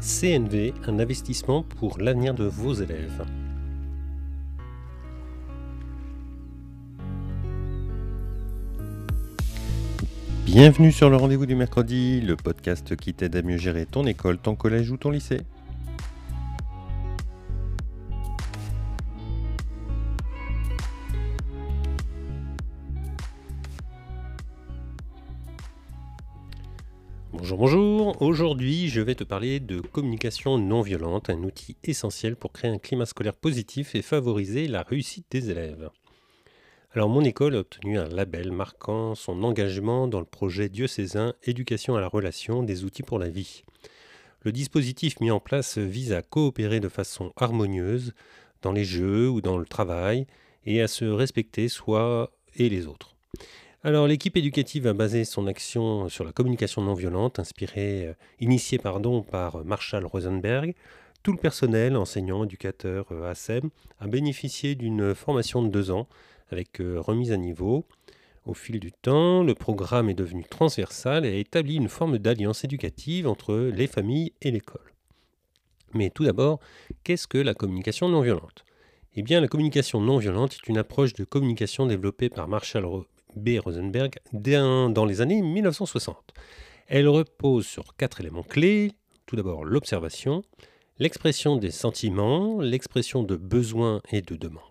[0.00, 3.24] CNV, un investissement pour l'avenir de vos élèves.
[10.46, 14.38] Bienvenue sur le rendez-vous du mercredi, le podcast qui t'aide à mieux gérer ton école,
[14.38, 15.42] ton collège ou ton lycée.
[27.32, 28.20] Bonjour, bonjour.
[28.20, 32.78] Aujourd'hui, je vais te parler de communication non violente, un outil essentiel pour créer un
[32.78, 35.90] climat scolaire positif et favoriser la réussite des élèves.
[36.92, 41.94] Alors, mon école a obtenu un label marquant son engagement dans le projet diocésain Éducation
[41.94, 43.62] à la relation des outils pour la vie.
[44.42, 48.12] Le dispositif mis en place vise à coopérer de façon harmonieuse
[48.60, 50.26] dans les jeux ou dans le travail
[50.66, 53.14] et à se respecter soi et les autres.
[53.82, 58.76] Alors, l'équipe éducative a basé son action sur la communication non violente, inspirée, euh, initiée
[58.76, 59.00] par
[59.64, 60.74] Marshall Rosenberg.
[61.22, 66.08] Tout le personnel, enseignants, éducateurs, euh, ASEM, a bénéficié d'une formation de deux ans
[66.50, 67.86] avec euh, remise à niveau.
[68.44, 72.64] Au fil du temps, le programme est devenu transversal et a établi une forme d'alliance
[72.64, 74.92] éducative entre les familles et l'école.
[75.94, 76.60] Mais tout d'abord,
[77.02, 78.66] qu'est-ce que la communication non violente?
[79.16, 82.84] Eh bien, la communication non violente est une approche de communication développée par Marshall
[83.36, 83.58] B.
[83.62, 86.32] Rosenberg dans les années 1960.
[86.88, 88.92] Elle repose sur quatre éléments clés.
[89.26, 90.42] Tout d'abord, l'observation,
[90.98, 94.64] l'expression des sentiments, l'expression de besoins et de demandes.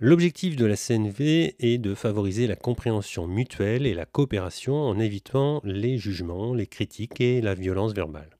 [0.00, 5.60] L'objectif de la CNV est de favoriser la compréhension mutuelle et la coopération en évitant
[5.64, 8.36] les jugements, les critiques et la violence verbale.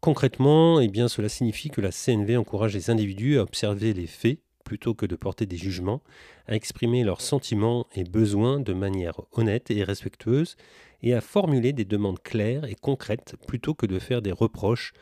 [0.00, 4.38] concrètement, eh cela signifie que la CNV encourage les individus à observer les faits
[4.70, 6.00] plutôt que de porter des jugements,
[6.46, 10.54] à exprimer leurs sentiments et besoins de manière honnête et respectueuse,
[11.02, 14.92] et à formuler des demandes claires et concrètes plutôt que de faire des reproches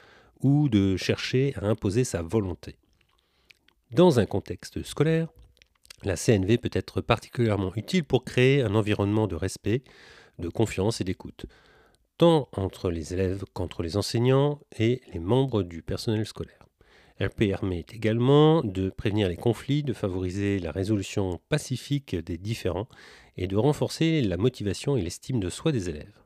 [0.41, 2.77] ou de chercher à imposer sa volonté.
[3.91, 5.29] Dans un contexte scolaire,
[6.03, 9.83] la CNV peut être particulièrement utile pour créer un environnement de respect,
[10.39, 11.45] de confiance et d'écoute,
[12.17, 16.68] tant entre les élèves qu'entre les enseignants et les membres du personnel scolaire.
[17.19, 22.89] Elle permet également de prévenir les conflits, de favoriser la résolution pacifique des différends
[23.37, 26.21] et de renforcer la motivation et l'estime de soi des élèves.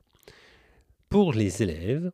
[1.08, 2.10] Pour les élèves,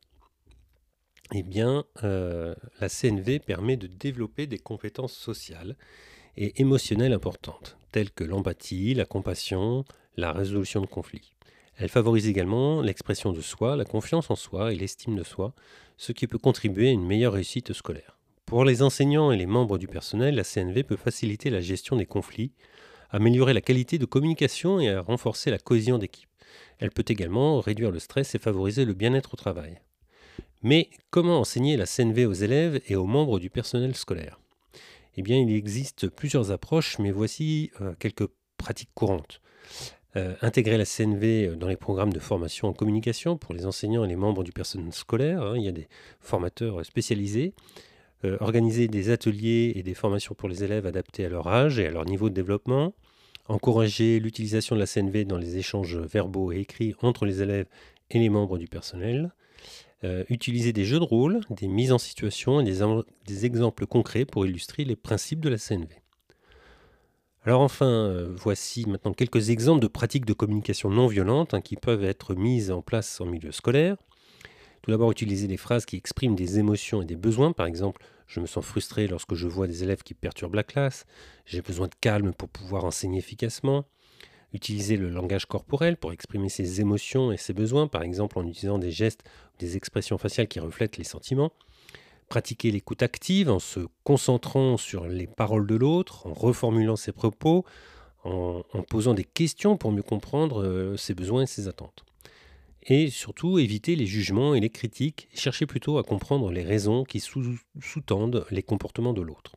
[1.34, 5.76] eh bien, euh, la CNV permet de développer des compétences sociales
[6.36, 9.84] et émotionnelles importantes, telles que l'empathie, la compassion,
[10.16, 11.34] la résolution de conflits.
[11.76, 15.54] Elle favorise également l'expression de soi, la confiance en soi et l'estime de soi,
[15.96, 18.17] ce qui peut contribuer à une meilleure réussite scolaire.
[18.48, 22.06] Pour les enseignants et les membres du personnel, la CNV peut faciliter la gestion des
[22.06, 22.53] conflits,
[23.10, 26.31] améliorer la qualité de communication et renforcer la cohésion d'équipe.
[26.78, 29.82] Elle peut également réduire le stress et favoriser le bien-être au travail.
[30.62, 34.41] Mais comment enseigner la CNV aux élèves et aux membres du personnel scolaire?
[35.19, 39.42] Eh bien, il existe plusieurs approches, mais voici euh, quelques pratiques courantes.
[40.16, 44.08] Euh, intégrer la CNV dans les programmes de formation en communication pour les enseignants et
[44.08, 45.42] les membres du personnel scolaire.
[45.42, 45.87] Hein, il y a des
[46.19, 47.53] formateurs spécialisés.
[48.24, 51.86] Euh, organiser des ateliers et des formations pour les élèves adaptés à leur âge et
[51.86, 52.92] à leur niveau de développement.
[53.46, 57.66] Encourager l'utilisation de la CNV dans les échanges verbaux et écrits entre les élèves
[58.10, 59.32] et les membres du personnel.
[60.02, 64.46] Euh, utiliser des jeux de rôle, des mises en situation et des, exemples concrets pour
[64.46, 65.88] illustrer les principes de la CNV.
[67.44, 71.76] Alors enfin, euh, voici maintenant quelques exemples de pratiques de communication non violente hein, qui
[71.76, 73.96] peuvent être mises en place en milieu scolaire.
[74.88, 77.53] Tout d'abord, utiliser des phrases qui expriment des émotions et des besoins.
[77.53, 81.04] Par exemple, je me sens frustré lorsque je vois des élèves qui perturbent la classe.
[81.44, 83.84] J'ai besoin de calme pour pouvoir enseigner efficacement.
[84.54, 88.78] Utiliser le langage corporel pour exprimer ses émotions et ses besoins, par exemple en utilisant
[88.78, 91.53] des gestes ou des expressions faciales qui reflètent les sentiments.
[92.31, 97.67] Pratiquer l'écoute active en se concentrant sur les paroles de l'autre, en reformulant ses propos,
[98.25, 102.06] en, posant des questions pour mieux comprendre euh, ses besoins et ses attentes.
[102.90, 107.20] Et surtout, éviter les jugements et les critiques, chercher plutôt à comprendre les raisons qui
[107.20, 109.56] sous-tendent les comportements de l'autre.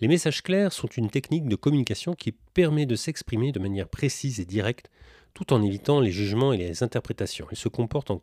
[0.00, 4.40] Les messages clairs sont une technique de communication qui permet de s'exprimer de manière précise
[4.40, 4.90] et directe
[5.32, 7.46] tout en évitant les jugements et les interprétations.
[7.50, 8.20] Il se comporte en,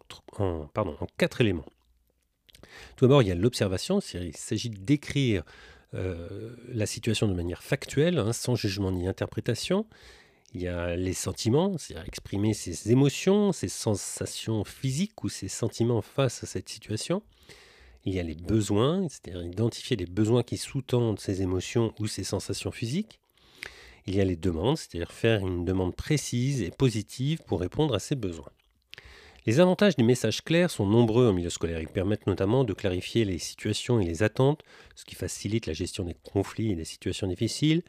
[1.17, 1.65] quatre éléments.
[2.95, 5.44] Tout d'abord, il y a l'observation, il s'agit d'écrire
[5.94, 9.88] euh, la situation de manière factuelle, hein, sans jugement ni interprétation.
[10.53, 16.01] Il y a les sentiments, c'est-à-dire exprimer ses émotions, ses sensations physiques ou ses sentiments
[16.01, 17.24] face à cette situation.
[18.03, 22.24] Il y a les besoins, c'est-à-dire identifier les besoins qui sous-tendent ces émotions ou ces
[22.24, 23.19] sensations physiques.
[24.07, 28.00] Il y a les demandes, c'est-à-dire faire une demande précise et positive pour répondre à
[28.00, 28.51] ces besoins.
[29.45, 31.80] Les avantages des messages clairs sont nombreux en milieu scolaire.
[31.80, 34.62] Ils permettent notamment de clarifier les situations et les attentes,
[34.95, 37.83] ce qui facilite la gestion des conflits et des situations difficiles.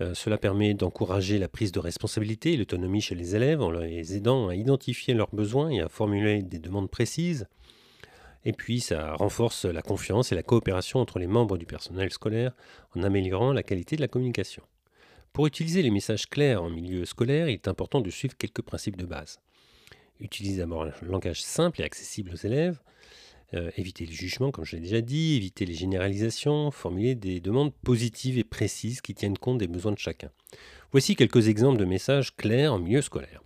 [0.00, 4.16] Euh, cela permet d'encourager la prise de responsabilité et l'autonomie chez les élèves en les
[4.16, 7.46] aidant à identifier leurs besoins et à formuler des demandes précises.
[8.44, 12.52] Et puis, ça renforce la confiance et la coopération entre les membres du personnel scolaire
[12.94, 14.62] en améliorant la qualité de la communication.
[15.32, 18.96] Pour utiliser les messages clairs en milieu scolaire, il est important de suivre quelques principes
[18.96, 19.40] de base.
[20.20, 22.80] Utilisez d'abord un langage simple et accessible aux élèves.
[23.54, 27.72] Euh, éviter le jugement, comme je l'ai déjà dit, éviter les généralisations, formuler des demandes
[27.72, 30.30] positives et précises qui tiennent compte des besoins de chacun.
[30.90, 33.42] Voici quelques exemples de messages clairs en milieu scolaire.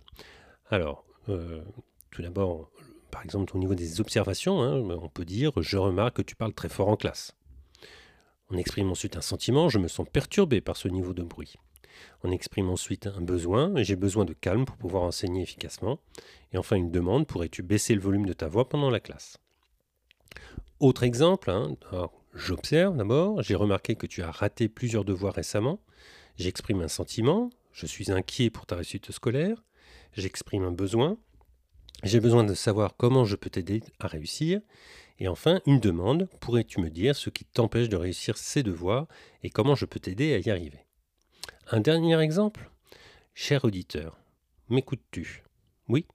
[0.71, 1.61] Alors, euh,
[2.09, 2.71] tout d'abord,
[3.11, 6.53] par exemple, au niveau des observations, hein, on peut dire Je remarque que tu parles
[6.53, 7.35] très fort en classe.
[8.49, 11.53] On exprime ensuite un sentiment Je me sens perturbé par ce niveau de bruit.
[12.23, 15.99] On exprime ensuite un besoin J'ai besoin de calme pour pouvoir enseigner efficacement.
[16.51, 19.37] Et enfin, une demande Pourrais-tu baisser le volume de ta voix pendant la classe?
[20.79, 21.75] Autre exemple, hein,
[22.33, 25.81] j'observe d'abord, j'ai remarqué que tu as raté plusieurs devoirs récemment,
[26.37, 29.63] j'exprime un sentiment, je suis inquiet pour ta réussite scolaire,
[30.13, 31.17] j'exprime un besoin,
[32.03, 34.61] j'ai besoin de savoir comment je peux t'aider à réussir,
[35.19, 39.07] et enfin une demande, pourrais-tu me dire ce qui t'empêche de réussir ces devoirs
[39.43, 40.85] et comment je peux t'aider à y arriver?
[41.71, 42.71] Un dernier exemple?
[43.33, 44.17] Cher auditeur,
[44.69, 45.43] m'écoutes-tu?
[45.89, 46.05] Oui?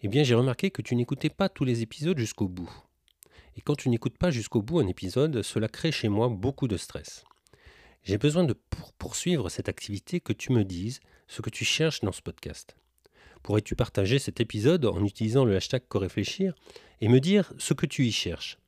[0.00, 2.70] Eh bien j'ai remarqué que tu n'écoutais pas tous les épisodes jusqu'au bout.
[3.56, 6.76] Et quand tu n'écoutes pas jusqu'au bout un épisode, cela crée chez moi beaucoup de
[6.76, 7.24] stress.
[8.02, 12.00] J'ai besoin de, pour poursuivre cette activité, que tu me dises ce que tu cherches
[12.00, 12.76] dans ce podcast.
[13.42, 16.54] Pourrais-tu partager cet épisode en utilisant le hashtag Coréfléchir
[17.00, 18.58] et me dire ce que tu y cherches?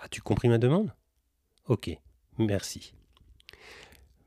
[0.00, 0.92] As-tu compris ma demande?
[1.66, 1.90] Ok,
[2.38, 2.92] merci.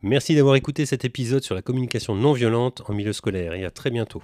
[0.01, 3.71] Merci d'avoir écouté cet épisode sur la communication non violente en milieu scolaire et à
[3.71, 4.23] très bientôt.